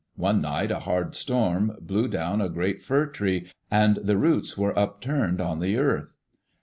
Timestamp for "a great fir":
2.41-3.05